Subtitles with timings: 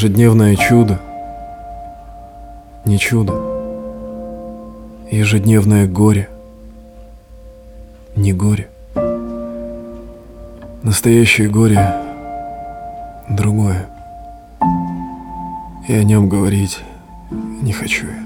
[0.00, 0.98] Ежедневное чудо.
[2.86, 3.34] Не чудо.
[5.10, 6.30] Ежедневное горе.
[8.16, 8.70] Не горе.
[10.82, 11.94] Настоящее горе
[13.28, 13.90] другое.
[15.86, 16.80] И о нем говорить
[17.30, 18.24] не хочу я.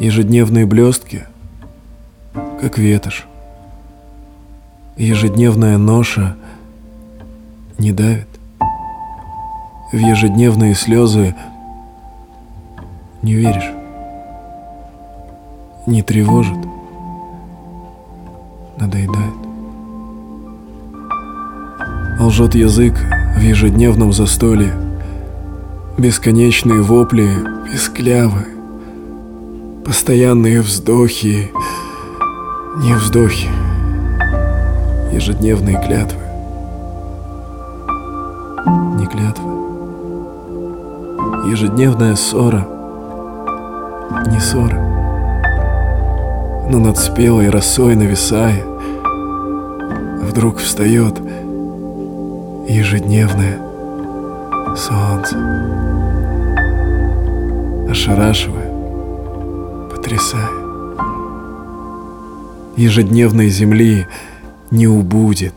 [0.00, 1.24] Ежедневные блестки,
[2.32, 3.26] как ветошь.
[4.96, 6.36] Ежедневная ноша
[7.76, 8.28] не давит.
[9.96, 11.34] В ежедневные слезы.
[13.22, 13.72] Не веришь,
[15.86, 16.58] не тревожит,
[18.76, 19.32] надоедает.
[22.20, 22.94] Лжет язык
[23.38, 24.74] в ежедневном застолье,
[25.96, 27.30] бесконечные вопли,
[27.64, 28.48] песклявы,
[29.82, 31.50] постоянные вздохи,
[32.82, 33.48] не вздохи,
[35.10, 36.20] ежедневные клятвы,
[38.98, 39.56] не клятвы,
[41.50, 42.66] ежедневная ссора,
[44.26, 44.78] не ссора,
[46.70, 48.64] но над спелой росой нависая,
[50.22, 51.18] вдруг встает
[52.68, 53.58] ежедневное
[54.76, 55.36] солнце,
[57.88, 58.70] ошарашивая,
[59.90, 60.50] потрясая.
[62.76, 64.06] Ежедневной земли
[64.70, 65.54] не убудет,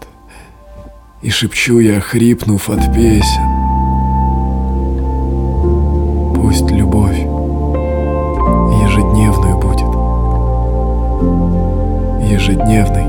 [1.22, 3.49] и шепчу я, хрипнув от песен.
[6.50, 7.20] Пусть любовь
[8.82, 9.86] ежедневную будет,
[12.28, 13.09] ежедневной,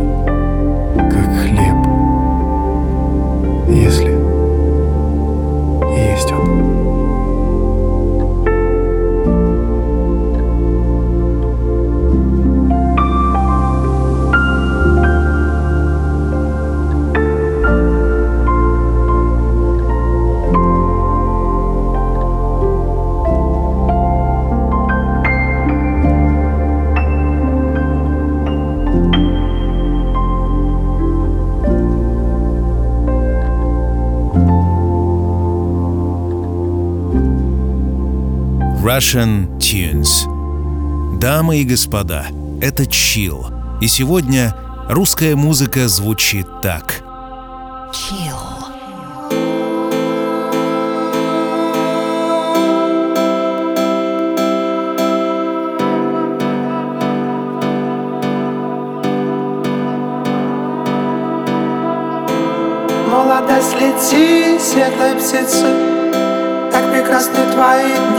[38.90, 40.26] Russian Tunes.
[41.20, 42.26] Дамы и господа,
[42.60, 43.46] это Чил.
[43.80, 44.52] И сегодня
[44.88, 47.04] русская музыка звучит так.
[47.94, 48.34] Чил.
[63.08, 65.66] Молодость лети, светлой птицы
[66.72, 68.09] Так прекрасны твои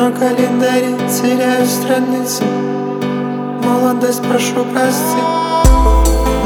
[0.00, 2.42] На календаре теряю страницы.
[3.62, 5.20] Молодость, прошу прости.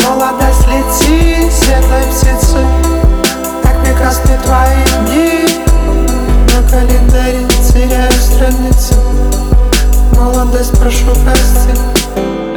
[0.05, 2.59] Молодость лети, светлой птицы.
[3.63, 5.47] Так прекрасны твои дни.
[6.53, 8.97] На календаре теряю страницы.
[10.17, 11.79] Молодость, прошу прости.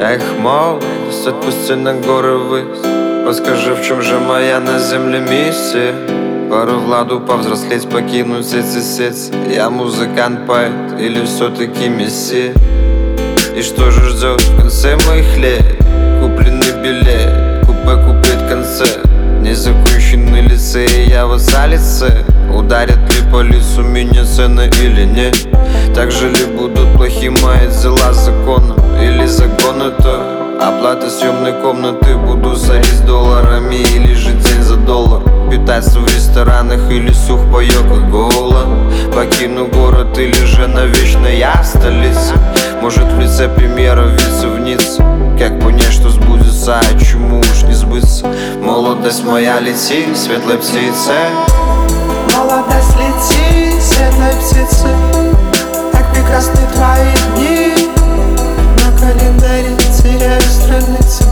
[0.02, 6.17] Эх, молодость, отпусти на горы ввысь Подскажи, в чем же моя на земле миссия?
[6.50, 12.54] Пару владу повзрослеть, покинуть эти сети Я музыкант, поэт или все-таки мессия?
[13.54, 15.62] И что же ждет в конце моих лет?
[16.22, 19.04] Купленный билет, купе купить концерт
[19.42, 22.24] Незаконченный лицей, я в лице
[22.56, 25.48] Ударят ли по лицу меня цены или нет?
[25.94, 32.56] Так же ли будут плохи мои дела законом Или законы то Оплата съемной комнаты буду
[32.56, 38.68] сорить долларами Или же день за доллар Питаться в ресторанах или сух паёк и голод
[39.16, 42.34] Покину город или же навечно я в столице.
[42.82, 45.02] Может в лице премьера вице в Ницце
[45.40, 48.28] Как понять, что сбудется, а чему уж не сбыться.
[48.62, 51.30] Молодость моя лети, светлой птицей
[52.36, 54.90] Молодость лети, светлой птицы
[55.94, 57.88] Так прекрасны твои дни.
[58.84, 61.24] На календаре теряю страницы.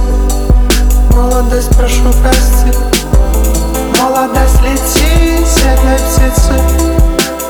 [1.12, 2.95] Молодость, прошу прости
[4.16, 6.54] Молодость летит светлой птицы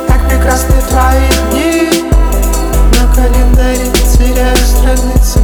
[0.08, 2.10] Так прекрасны твои дни.
[2.90, 5.42] На календаре теряю страницы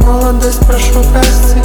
[0.00, 1.60] Молодость, прошу, прости.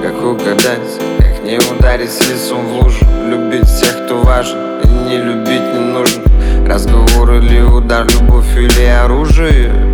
[0.00, 3.04] Как угадать, как не ударить с лицом в лужу.
[3.26, 6.22] Любить всех, кто важен, и не любить не нужно.
[6.64, 9.91] Разговор или удар, любовь или оружие.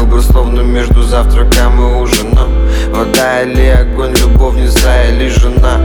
[0.00, 2.48] Выбор словно между завтраком и ужином.
[2.88, 5.76] Вода или огонь, любовница или жена.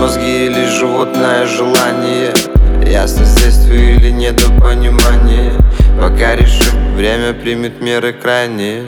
[0.00, 2.32] Мозги или животное желание.
[2.86, 5.52] Ясность действия или недопонимание.
[6.00, 8.84] Пока решим, время примет меры крайние.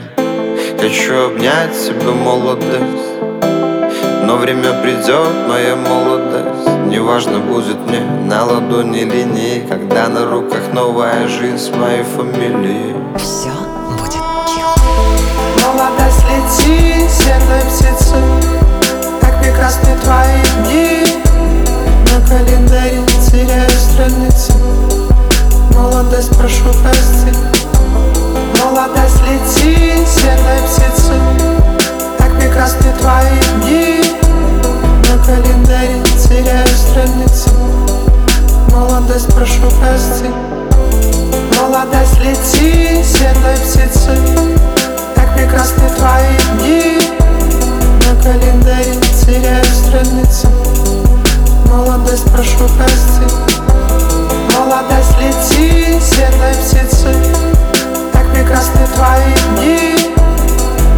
[0.79, 3.11] Хочу обнять себя молодость.
[4.23, 6.87] Но время придет, моя молодость.
[6.87, 12.95] Неважно будет мне на ладони линии Когда на руках новая жизнь с моей фамилией.
[13.17, 13.66] Все
[16.47, 18.15] лети, светлой птицы
[19.21, 21.03] Как прекрасны твои дни.
[22.11, 24.53] На календаре теряю страницы.
[25.73, 27.37] Молодость прошу прости.
[28.63, 31.13] Молодость лети, светлой птицы
[32.17, 34.01] Как прекрасны твои дни.
[35.09, 37.49] На календаре теряю страницы.
[38.71, 40.29] Молодость прошу прости.
[41.59, 44.76] Молодость лети, светлой птицы
[45.37, 46.97] прекрасны твои дни.
[48.07, 50.47] На календаре теряю страницы.
[51.69, 53.27] Молодость прошу прости.
[54.57, 57.13] Молодость лети, светлой птицы.
[58.13, 60.15] Как прекрасны твои дни.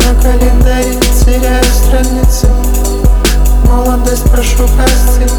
[0.05, 0.95] На календаре
[1.25, 2.47] теряю страницы.
[3.65, 5.29] Молодость прошу прости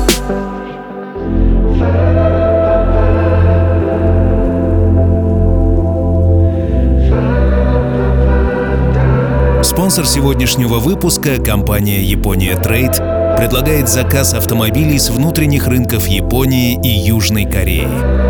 [9.80, 12.98] Спонсор сегодняшнего выпуска, компания Япония Трейд,
[13.38, 17.88] предлагает заказ автомобилей с внутренних рынков Японии и Южной Кореи.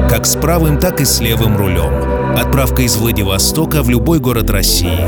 [0.09, 1.93] Как с правым, так и с левым рулем.
[2.39, 5.03] Отправка из Владивостока в любой город России.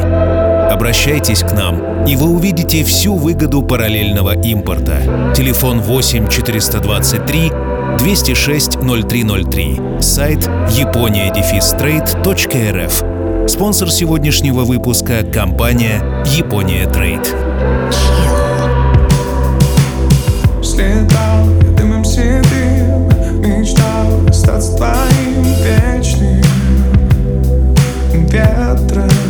[0.69, 5.33] Обращайтесь к нам, и вы увидите всю выгоду параллельного импорта.
[5.37, 7.53] Телефон 8 423
[7.99, 9.81] 206 0303.
[10.01, 13.12] Сайт япония-трейд.рф.
[13.49, 17.35] Спонсор сегодняшнего выпуска– компания «Япония Трейд».
[24.29, 26.43] Остаться твоим вечным
[28.13, 29.22] ветром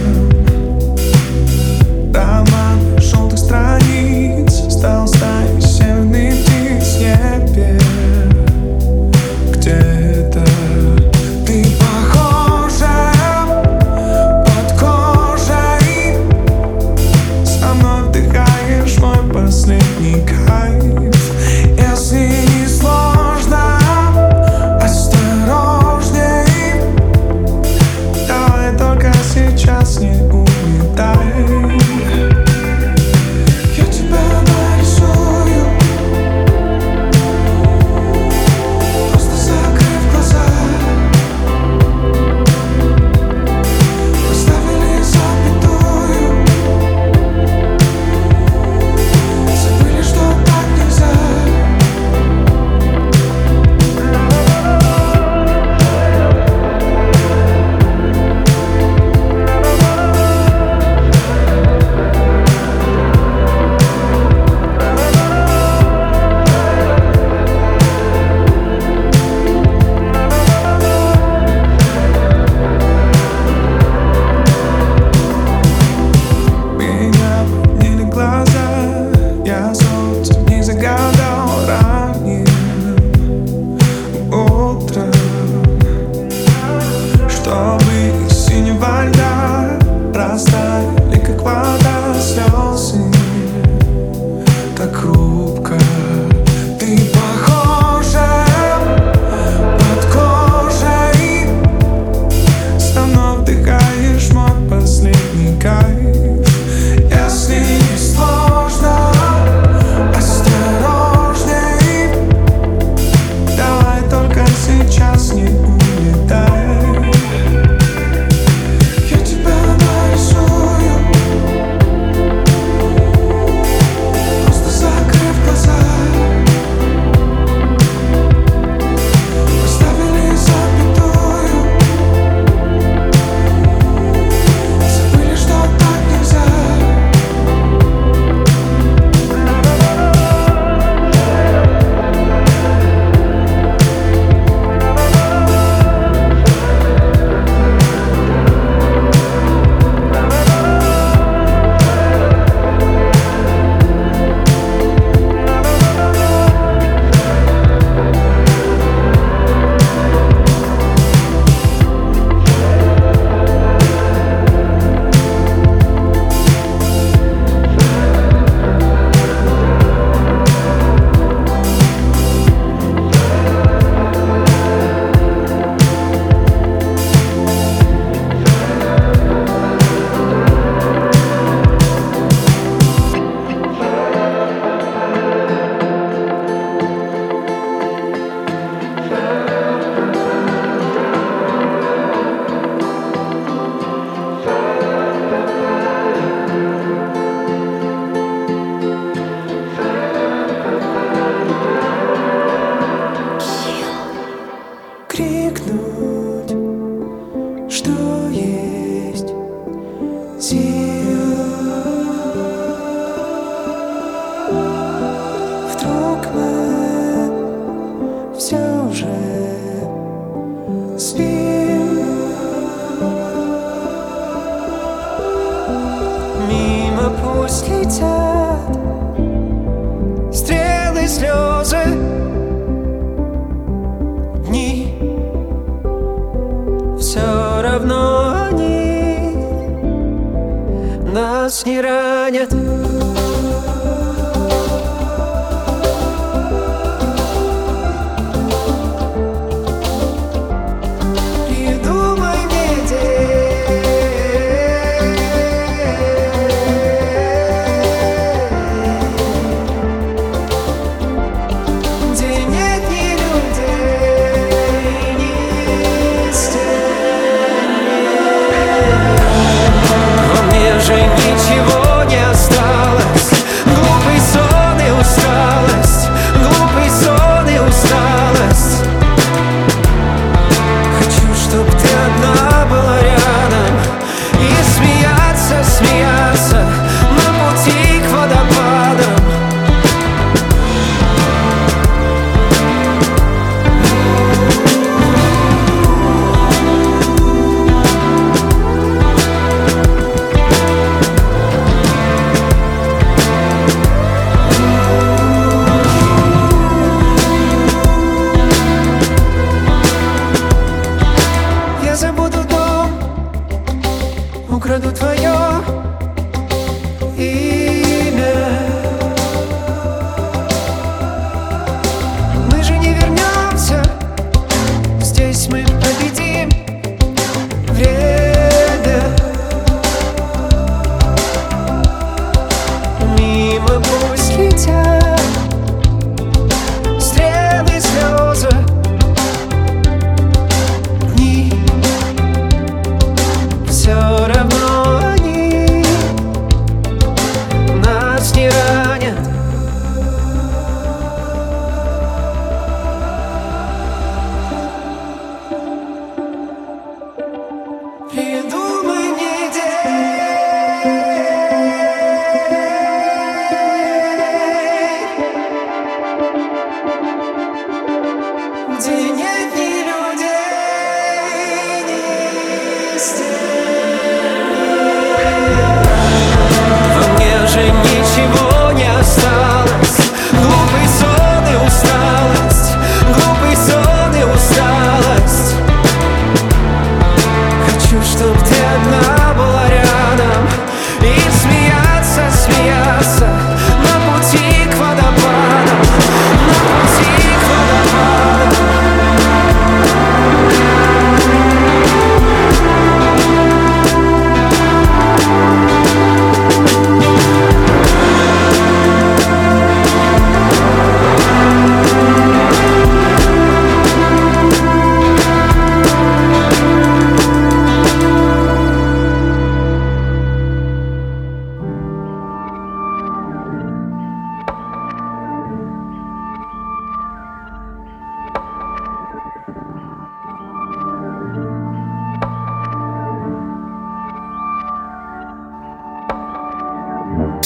[314.80, 315.11] 都退。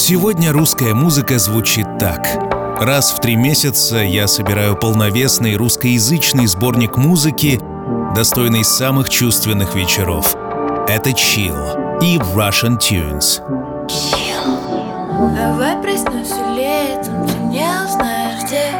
[0.09, 2.25] Сегодня русская музыка звучит так.
[2.79, 7.59] Раз в три месяца я собираю полновесный русскоязычный сборник музыки,
[8.15, 10.33] достойный самых чувственных вечеров.
[10.87, 13.41] Это Chill и Russian Tunes.
[15.35, 18.71] Давай проснусь летом, ты не узнаешь где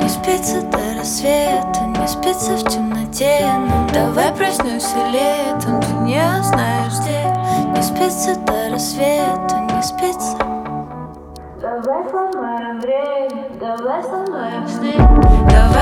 [0.00, 6.92] Не спится до рассвета, не спится в темноте Но Давай проснусь летом, ты не узнаешь
[7.00, 10.45] где Не спится до рассвета, не спится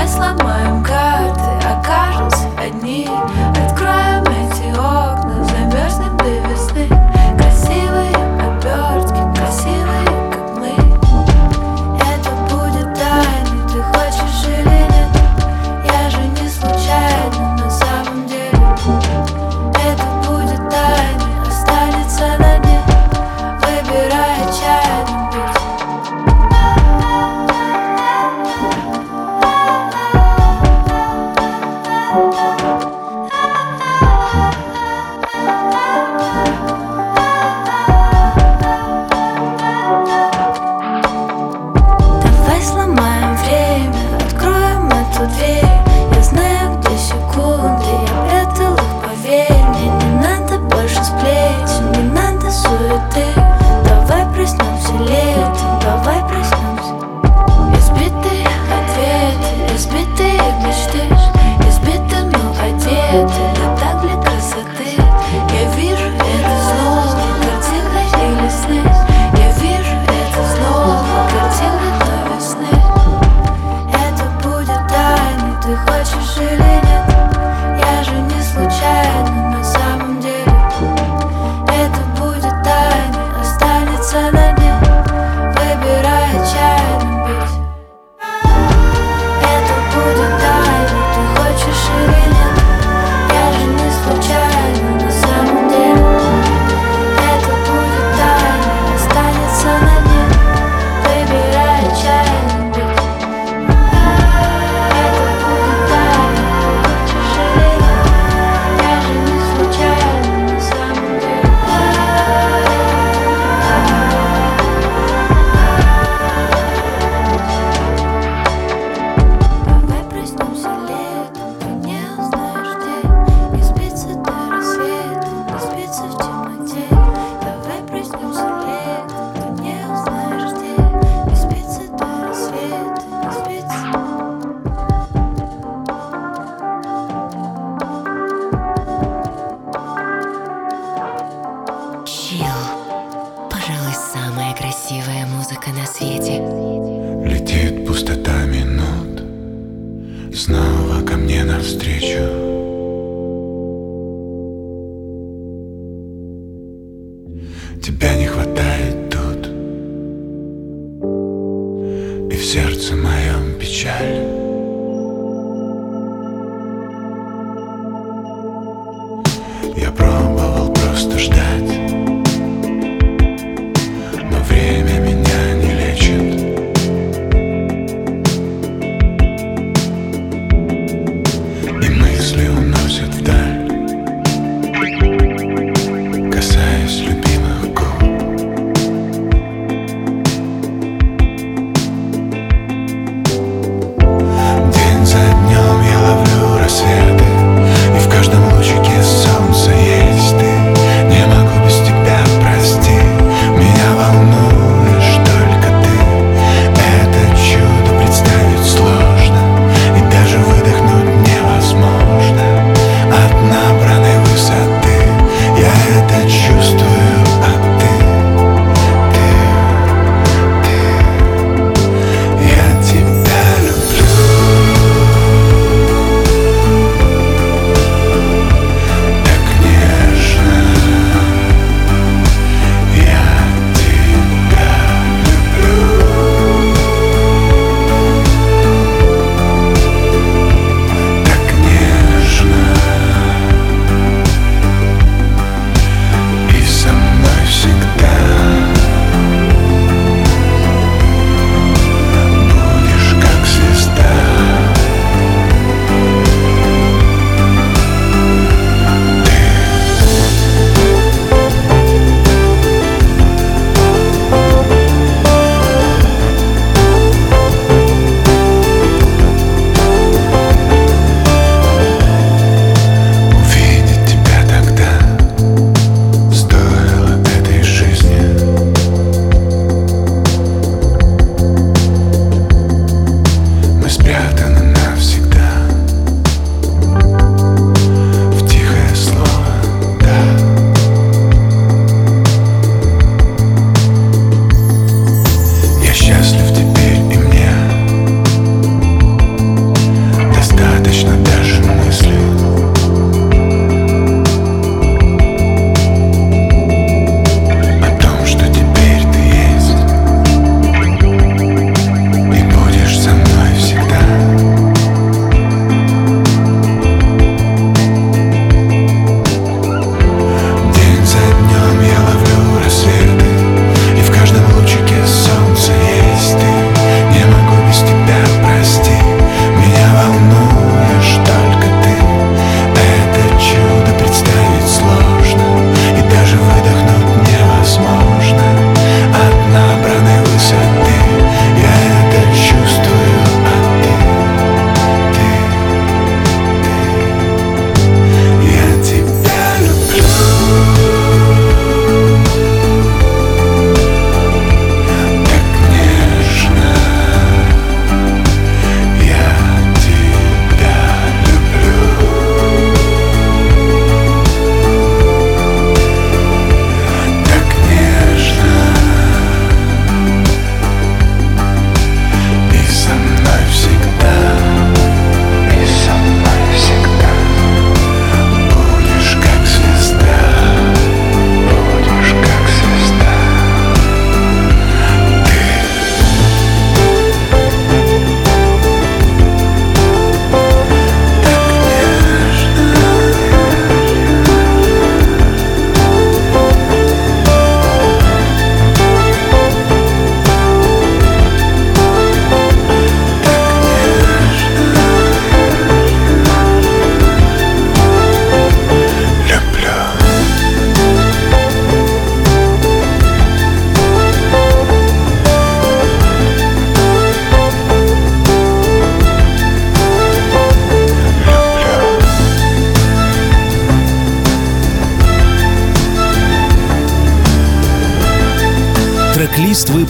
[0.06, 3.08] сломаем карты, окажемся одни.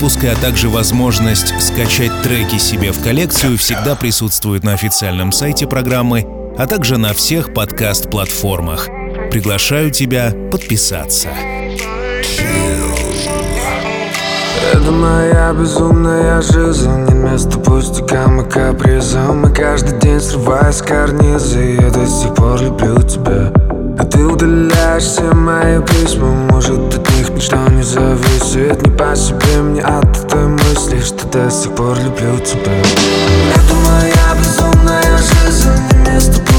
[0.05, 6.27] Выпуска, а также возможность скачать треки себе в коллекцию всегда присутствует на официальном сайте программы,
[6.59, 8.89] а также на всех подкаст-платформах.
[9.31, 11.31] Приглашаю тебя подписаться.
[14.75, 21.79] Это моя безумная жизнь Не место пустякам и капризам И каждый день срываю с карнизы
[21.81, 23.64] Я до сих пор люблю тебя
[24.35, 26.27] удаляешь все мои письма.
[26.51, 28.85] Может от них ничто не зависит.
[28.87, 32.73] Не по себе мне от этой мысли Что до сих пор люблю тебя.
[33.55, 36.54] Это моя безумная жизнь Не место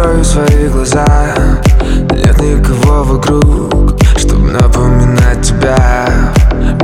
[0.00, 1.34] Закрою свои глаза.
[2.12, 6.32] Нет никого вокруг Чтобы напоминать тебя.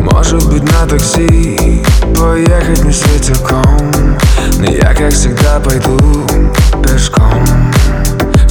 [0.00, 1.82] Может быть на такси
[2.14, 4.18] Поехать не светилком
[4.58, 5.98] Но я как всегда пойду
[6.82, 7.42] пешком.
[8.46, 8.50] В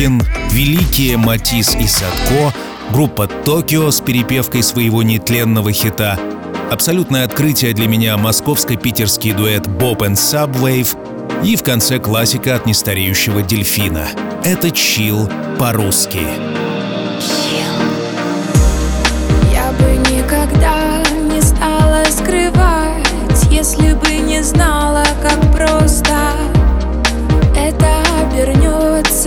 [0.00, 2.54] «Сироткин», великие Матис и Садко,
[2.90, 6.18] группа «Токио» с перепевкой своего нетленного хита,
[6.70, 10.96] абсолютное открытие для меня московско-питерский дуэт «Боб and Subwave»
[11.44, 14.06] и в конце классика от нестареющего «Дельфина».
[14.42, 16.20] Это «Чил» по-русски.
[19.52, 25.89] Я бы никогда не стала скрывать, если бы не знала, как просто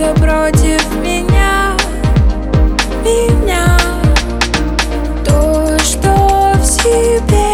[0.04, 1.76] обернется против меня,
[3.04, 3.78] меня.
[5.24, 7.53] То, что в себе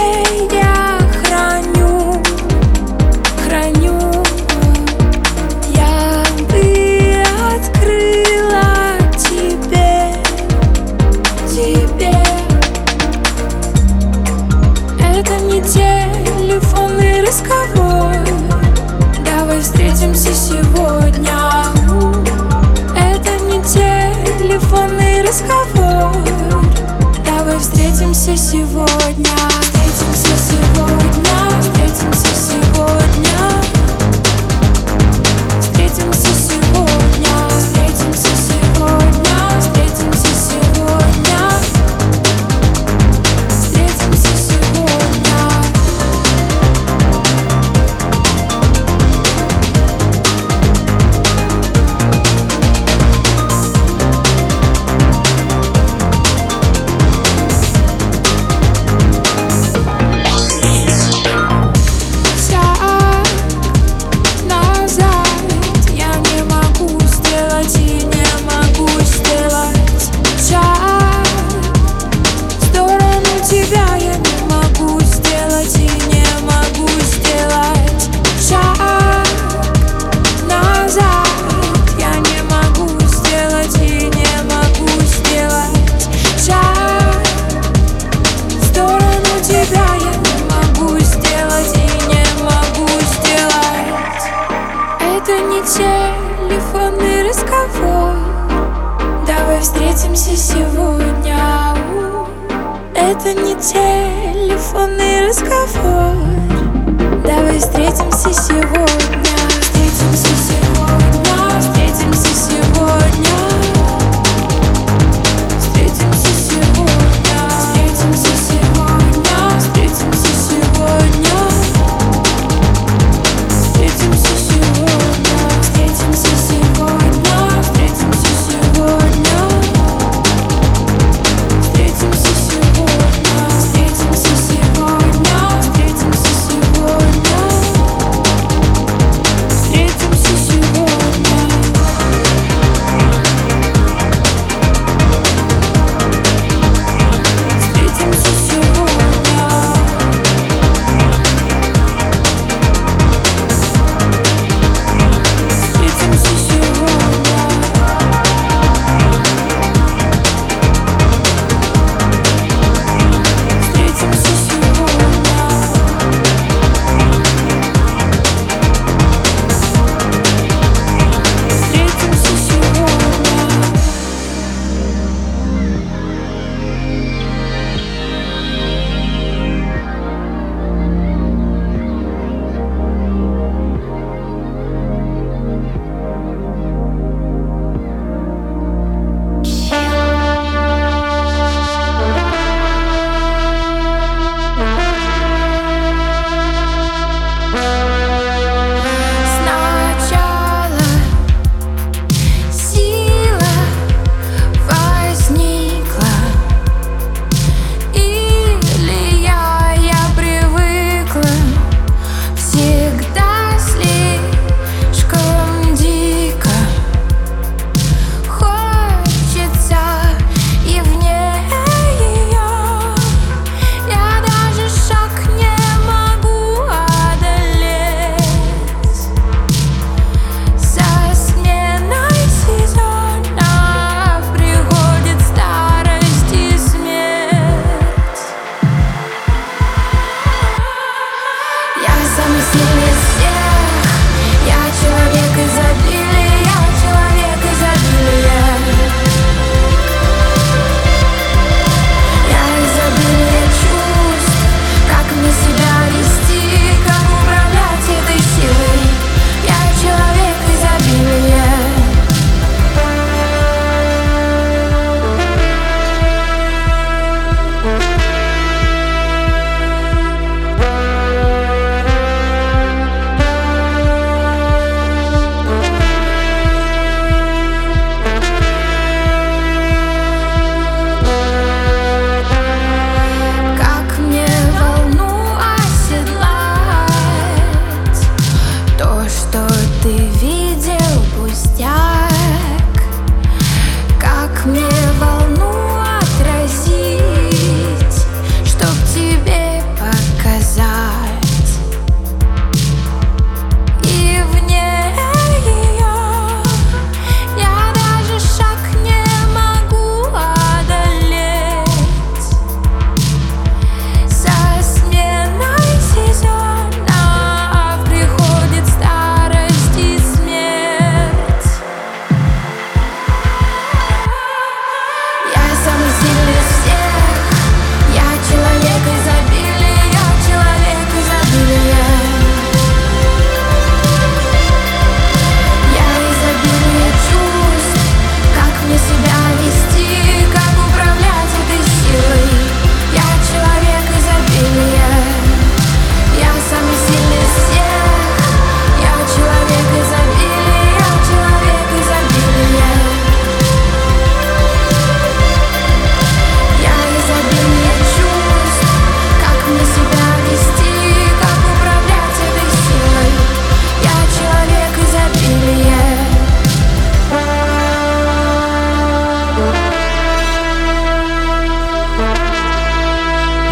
[28.36, 29.29] сегодня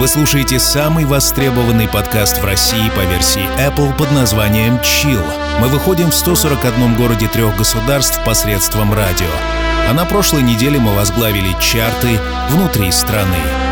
[0.08, 5.22] Слушаете самый востребованный подкаст в России по версии Apple под названием «Chill».
[5.60, 9.26] Мы выходим в 141 городе трех государств посредством радио.
[9.86, 12.18] А на прошлой неделе мы возглавили чарты
[12.48, 13.67] внутри страны.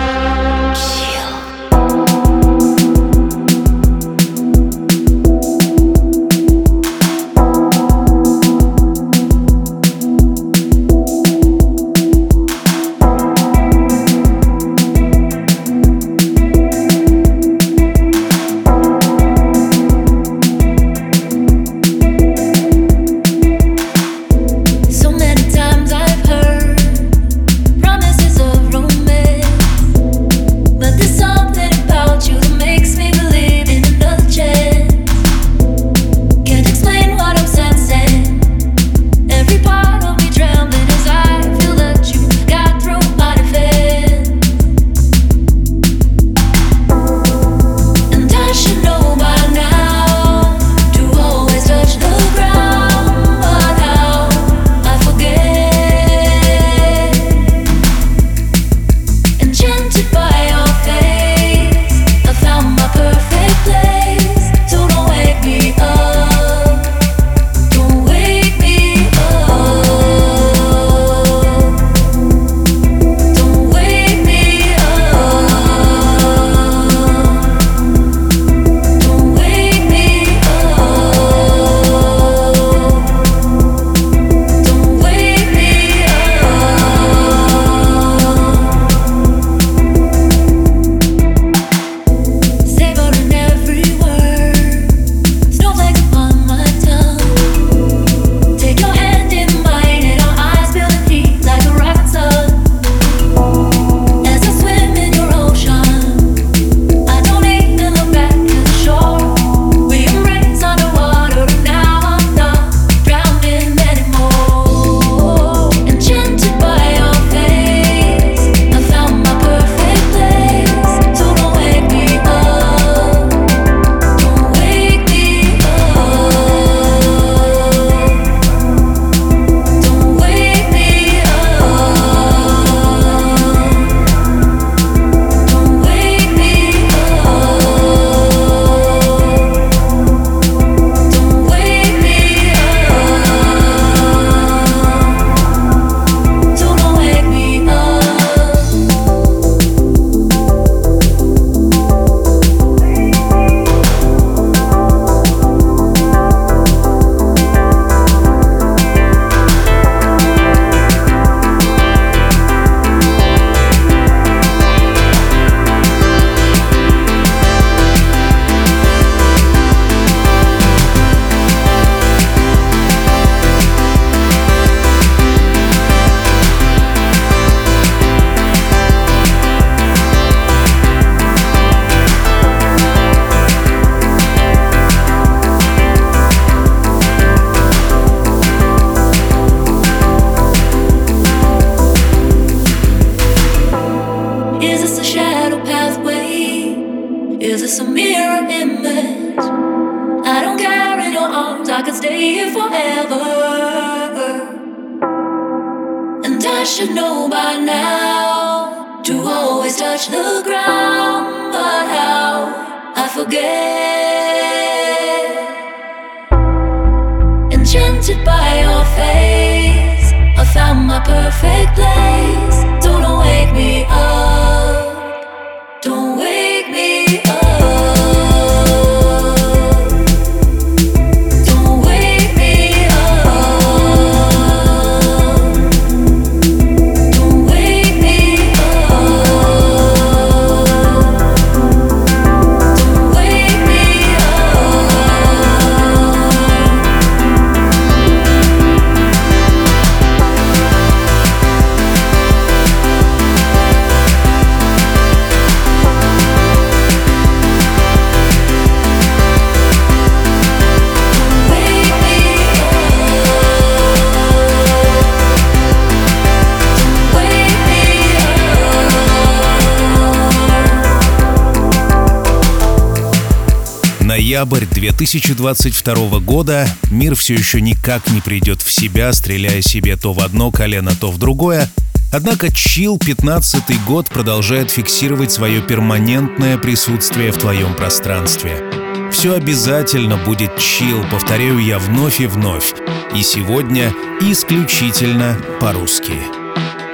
[274.36, 276.68] Ноябрь 2022 года.
[276.90, 281.10] Мир все еще никак не придет в себя, стреляя себе то в одно колено, то
[281.10, 281.70] в другое.
[282.12, 288.62] Однако Чил 15 год продолжает фиксировать свое перманентное присутствие в твоем пространстве.
[289.10, 292.74] Все обязательно будет чил, повторяю я вновь и вновь.
[293.14, 296.12] И сегодня исключительно по-русски.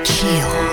[0.04, 0.71] Chill.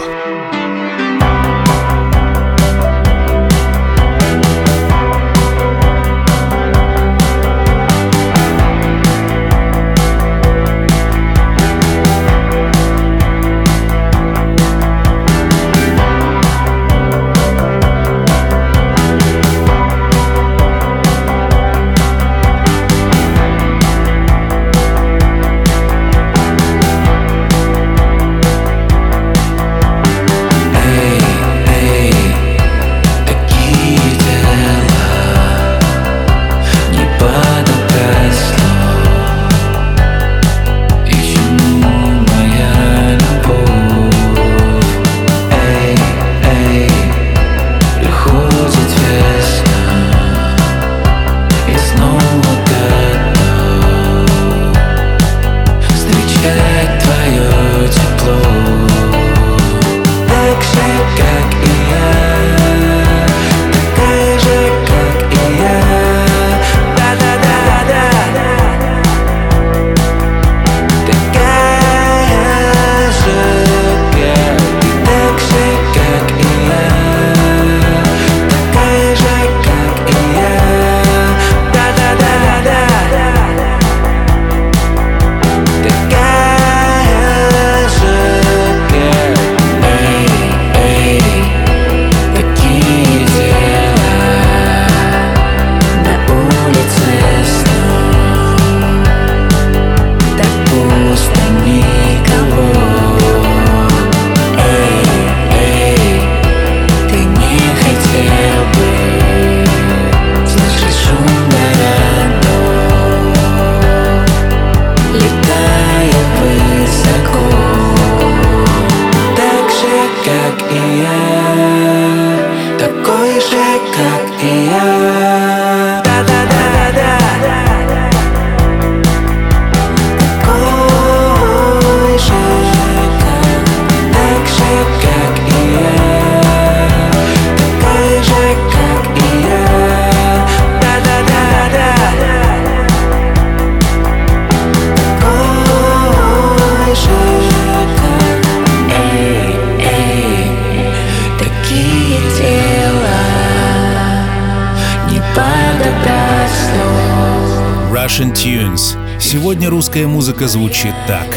[160.39, 161.27] Музыка звучит так.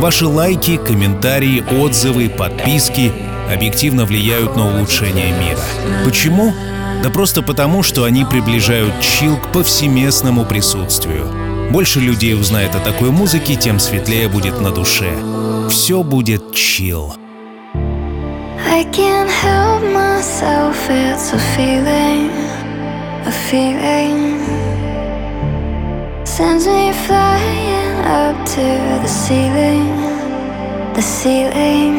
[0.00, 3.12] Ваши лайки, комментарии, отзывы, подписки
[3.52, 5.60] объективно влияют на улучшение мира.
[6.04, 6.54] Почему?
[7.02, 11.26] Да просто потому, что они приближают чил к повсеместному присутствию.
[11.70, 15.10] Больше людей узнает о такой музыке, тем светлее будет на душе.
[15.68, 17.14] Все будет чил.
[26.40, 27.79] Sends me flying
[28.10, 28.66] up to
[29.02, 29.86] the ceiling,
[30.94, 31.94] the ceiling.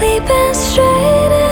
[0.00, 1.47] Leaping straight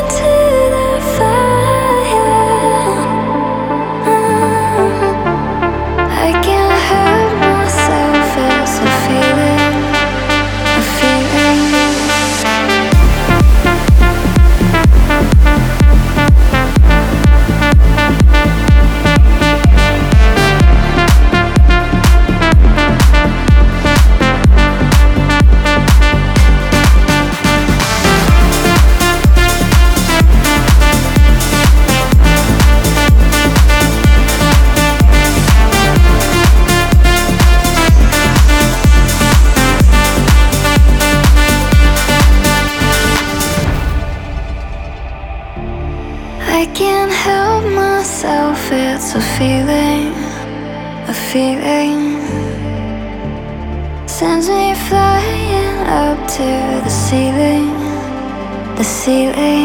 [59.06, 59.55] ceiling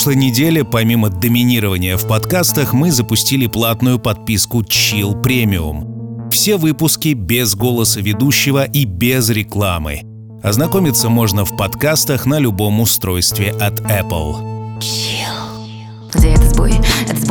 [0.00, 6.30] прошлой неделе, помимо доминирования в подкастах, мы запустили платную подписку Chill Premium.
[6.30, 10.00] Все выпуски без голоса ведущего и без рекламы.
[10.42, 14.80] Ознакомиться можно в подкастах на любом устройстве от Apple.
[14.80, 15.19] Сбой?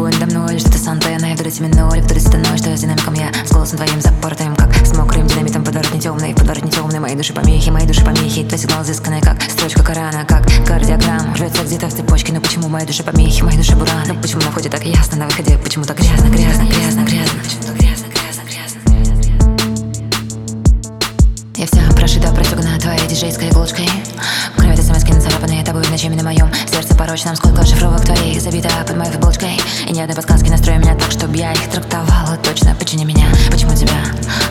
[0.09, 3.31] Этот сбой надо мной Что-то с антенной Вдруг темной, вдруг стеной Что с динамиком я
[3.45, 7.69] С голосом твоим запортым Как с мокрым динамитом Подворотни темный Подворотни темный Моей души помехи
[7.69, 8.43] Моей души помехи.
[8.43, 11.35] Твой сигнал изысканный Как строчка Корана Как кардиограмма.
[11.35, 14.51] Рвется где-то в цепочке Но почему моей душе помехи Моей душе буран Но почему на
[14.51, 15.57] входе так ясно На выходе?
[15.57, 17.39] Почему так грязно Грязно, грязно, грязно?
[17.43, 18.79] Почему грязно, грязно, грязно
[21.55, 23.89] Я вся прошита, простегана твоей диджейской иголочкой
[25.29, 29.93] Нацарапанные тобой ночами на моем Сердце порочном, сколько шифровок твоих забито под моей футболочкой И
[29.93, 34.01] ни одной подсказки настроя меня так, чтобы я их трактовала Точно, почини меня, почему тебя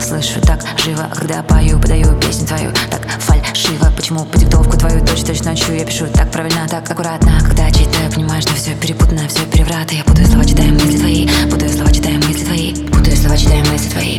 [0.01, 3.91] слышу так живо когда пою, подаю песню твою так фальшиво?
[3.97, 7.41] Почему по диктовку твою точно-точно ночью я пишу так правильно, так аккуратно?
[7.41, 11.73] Когда читаю, понимаешь, что все перепутано, все переврато Я путаю слова, читаю мысли твои, путаю
[11.73, 12.75] слова, читаю мысли твои.
[12.87, 14.19] Путаю слова, читаю мысли твои.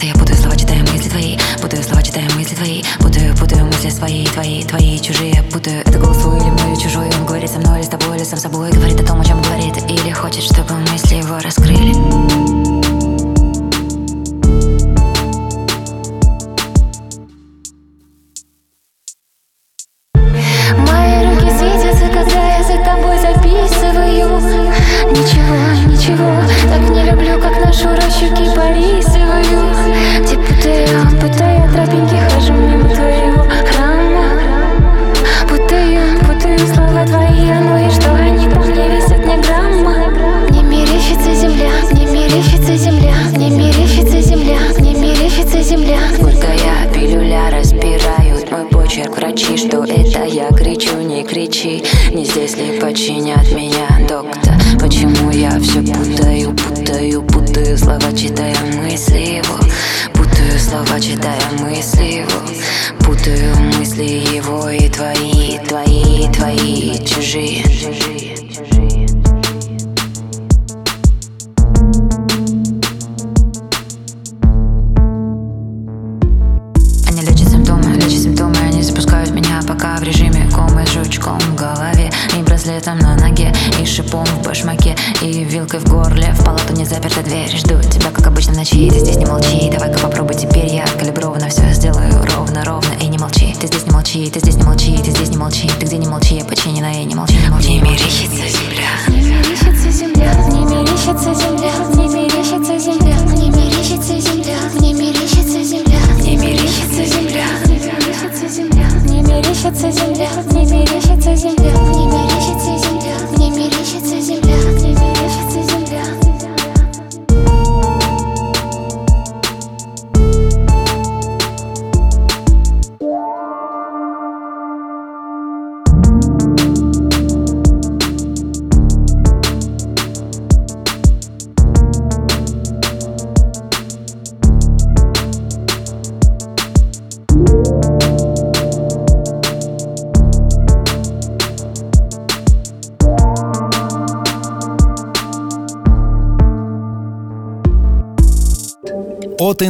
[0.00, 1.38] Да я путаю слова, читаю мысли твои.
[1.62, 2.82] Путаю слова, читаю мысли твои.
[2.98, 3.33] Путаю
[3.84, 7.58] мысли свои, твои, твои, чужие Путаю, это голос твой или мой, чужой Он говорит со
[7.58, 8.70] мной или с тобой, или сам собой.
[8.70, 9.76] Говорит о том, о чем говорит.
[9.90, 12.73] Или хочет, чтобы мысли его раскрыли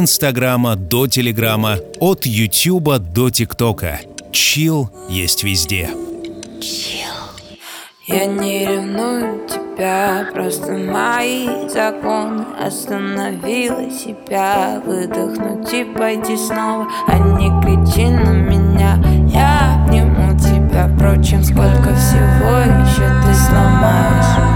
[0.05, 4.01] Инстаграма до Телеграма, от Ютуба до ТикТока.
[4.31, 5.89] Чил есть везде.
[8.05, 17.49] Я не ревную тебя, просто мои законы Остановила себя, выдохнуть и пойти снова А не
[17.63, 19.01] кричи на меня,
[19.33, 24.54] я обниму тебя Впрочем, сколько всего еще ты сломаешь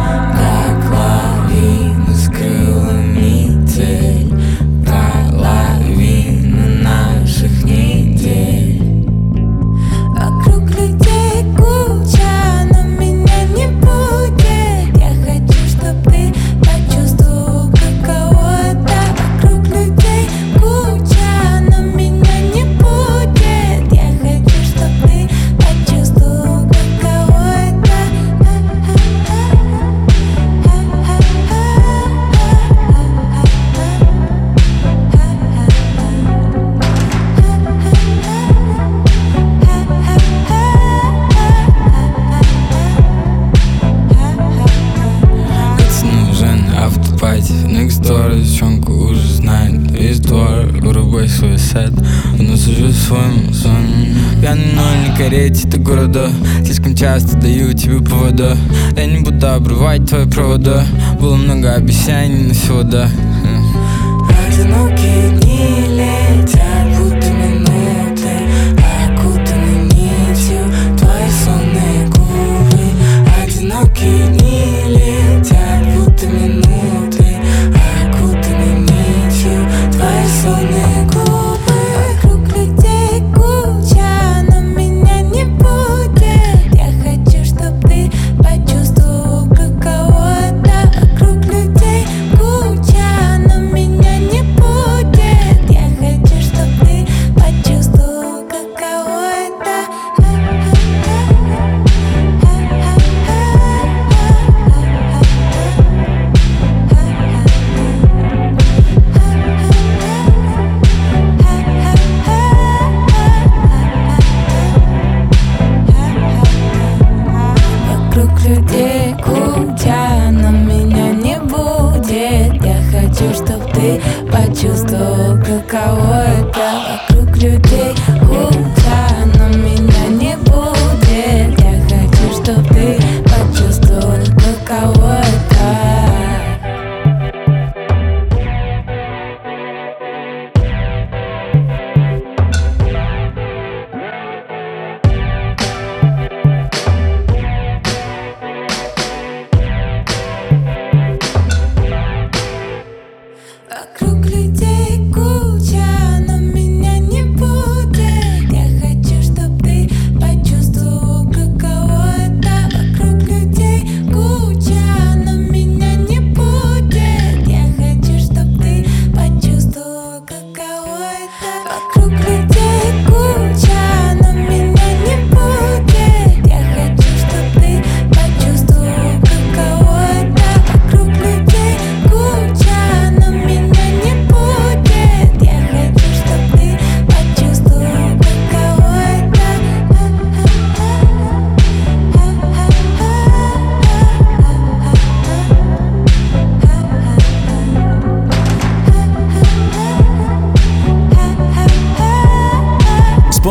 [55.20, 56.30] гореть это города.
[56.64, 58.56] Слишком часто даю тебе повода.
[58.96, 60.86] Я не буду обрывать твои провода.
[61.20, 63.10] Было много обещаний, но всего да.
[63.10, 64.30] Хм.
[64.48, 64.99] Одинок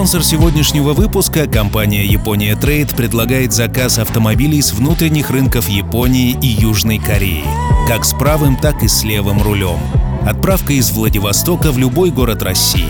[0.08, 6.96] Спонсор сегодняшнего выпуска, компания Япония Трейд, предлагает заказ автомобилей с внутренних рынков Японии и Южной
[6.96, 7.44] Кореи,
[7.86, 9.78] как с правым, так и с левым рулем.
[10.26, 12.88] Отправка из Владивостока в любой город России.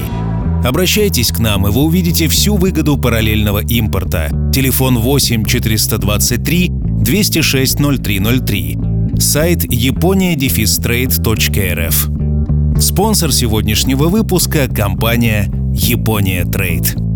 [0.65, 4.31] Обращайтесь к нам, и вы увидите всю выгоду параллельного импорта.
[4.55, 8.79] Телефон 8 423 206 0303.
[9.19, 12.11] Сайт япония-трейд.рф.
[12.81, 17.08] Спонсор сегодняшнего выпуска– компания Япония Трейд.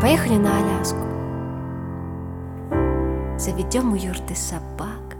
[0.00, 0.98] Поехали на Аляску.
[3.38, 5.16] Заведем у юрты собак,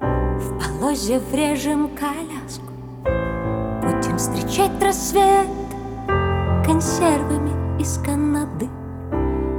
[0.00, 2.72] в полозье врежем коляску.
[3.82, 5.48] Будем встречать рассвет
[6.64, 8.68] консервами из Канады,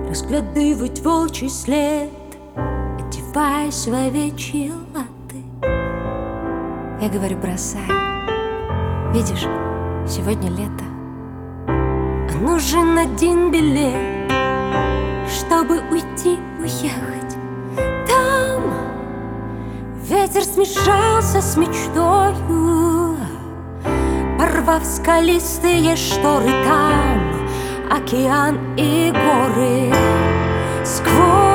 [0.09, 2.09] разглядывать волчий след,
[2.55, 5.43] одеваясь в овечьи латы.
[7.01, 7.82] Я говорю, бросай.
[9.13, 9.47] Видишь,
[10.07, 10.86] сегодня лето.
[11.68, 14.32] А нужен один билет,
[15.36, 17.36] чтобы уйти, уехать.
[18.07, 18.73] Там
[20.03, 23.17] ветер смешался с мечтою,
[24.39, 26.51] порвав скалистые шторы.
[26.65, 27.49] Там
[27.91, 29.93] океан и горы
[30.83, 31.55] сквозь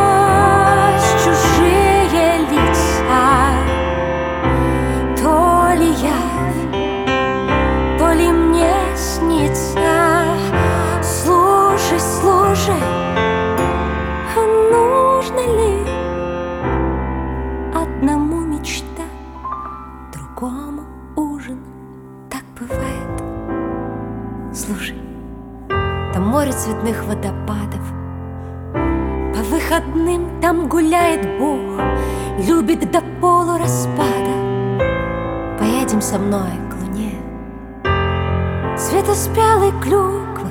[26.51, 27.81] море цветных водопадов.
[28.75, 31.59] По выходным там гуляет Бог
[32.47, 34.35] Любит до полураспада.
[35.59, 37.15] Поедем со мной к луне.
[38.77, 40.49] Цвета спелой клюквы.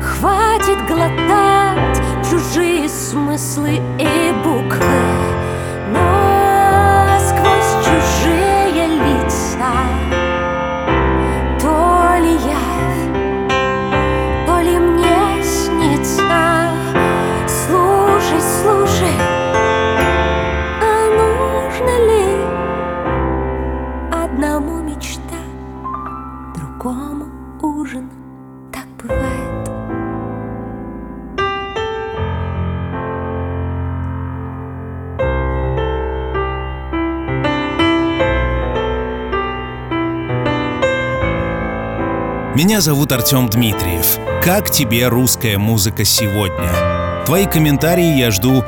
[0.00, 4.84] Хватит глотать чужие смыслы и буквы.
[5.92, 6.21] Но
[42.62, 44.20] Меня зовут Артем Дмитриев.
[44.40, 47.24] Как тебе русская музыка сегодня?
[47.26, 48.64] Твои комментарии я жду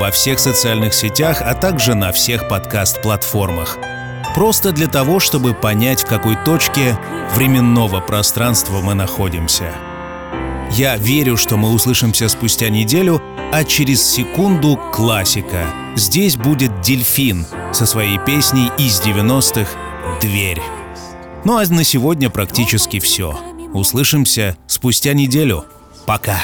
[0.00, 3.78] во всех социальных сетях, а также на всех подкаст-платформах.
[4.34, 6.98] Просто для того, чтобы понять, в какой точке
[7.36, 9.70] временного пространства мы находимся.
[10.72, 13.22] Я верю, что мы услышимся спустя неделю,
[13.52, 15.66] а через секунду классика.
[15.94, 19.70] Здесь будет «Дельфин» со своей песней из 90-х
[20.20, 20.60] «Дверь».
[21.46, 23.38] Ну а на сегодня практически все.
[23.72, 25.64] Услышимся спустя неделю.
[26.04, 26.40] Пока.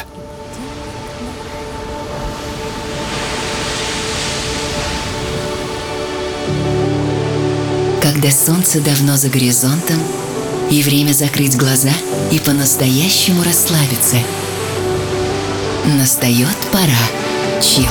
[8.01, 9.99] Когда солнце давно за горизонтом,
[10.71, 11.91] и время закрыть глаза
[12.31, 14.19] и по-настоящему расслабиться.
[15.99, 17.61] Настает пора.
[17.61, 17.91] Чил.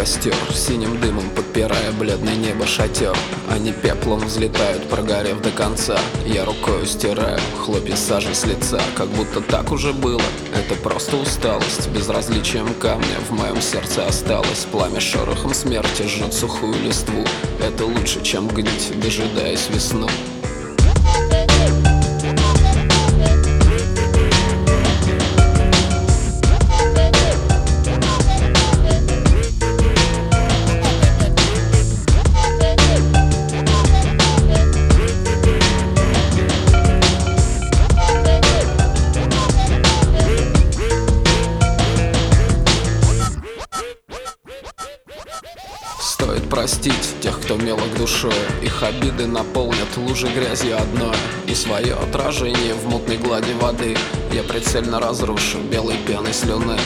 [0.00, 3.14] Костер Синим дымом подпирая бледное небо шатер
[3.50, 5.98] Они пеплом взлетают, прогорев до конца.
[6.24, 8.80] Я рукою стираю хлопья сажи с лица.
[8.96, 10.22] Как будто так уже было.
[10.54, 14.66] Это просто усталость Безразличием камня в моем сердце осталось.
[14.72, 17.22] Пламя шорохом смерти жжет сухую листву.
[17.62, 20.08] Это лучше, чем гнить, дожидаясь весну
[46.80, 51.14] Стоит простить тех, кто мелок душой Их обиды наполнят лужи грязи одной.
[51.46, 53.96] И свое отражение в мутной глади воды
[54.32, 56.78] Я прицельно разрушу белой пеной слюны.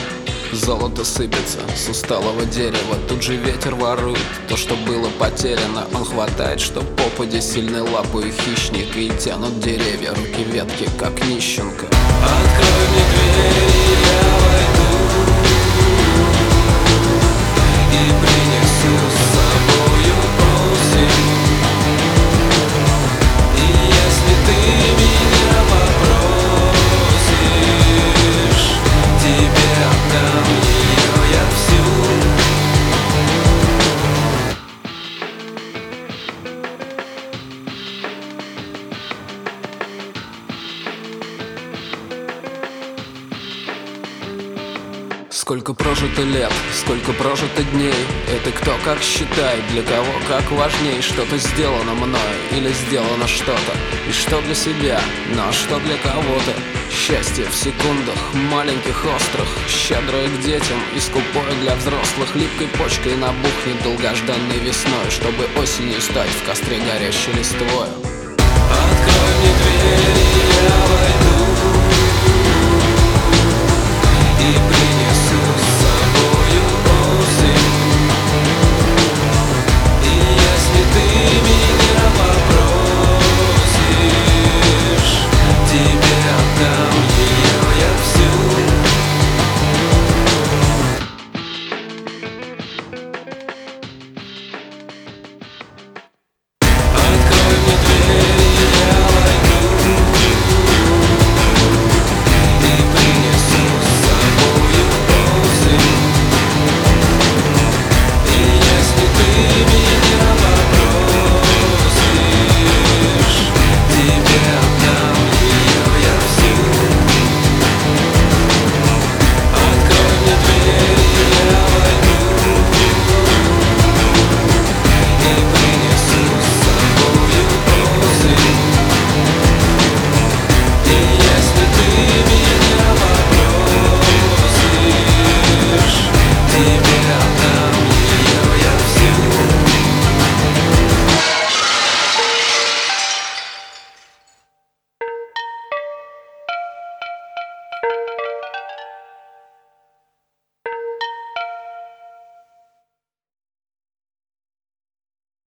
[0.53, 4.19] Золото сыпется с усталого дерева Тут же ветер ворует
[4.49, 5.87] то, что было потеряно.
[5.95, 11.87] Он хватает, что попади сильной лапой хищник И тянут деревья, руки ветки, как нищенка.
[11.87, 13.84] Открой мне дверь,
[45.35, 48.07] Сколько прожито лет, сколько прожито дней.
[48.33, 51.03] Это кто как считает, для кого как важней.
[51.03, 53.73] Что-то сделано мною или сделано что-то.
[54.09, 55.01] И что для себя,
[55.35, 56.55] но что для кого-то.
[56.89, 58.15] Счастье в секундах,
[58.53, 59.49] маленьких острых.
[59.69, 62.37] Щедрое к детям и скупое для взрослых.
[62.37, 67.91] Липкой почкой набухнет долгожданной весной Чтобы осенью стать в костре горящей листвою